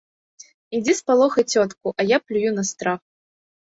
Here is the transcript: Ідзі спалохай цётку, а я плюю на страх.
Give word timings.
Ідзі 0.77 0.95
спалохай 1.01 1.45
цётку, 1.55 1.87
а 1.99 2.09
я 2.17 2.23
плюю 2.27 2.59
на 2.61 2.69
страх. 2.75 3.01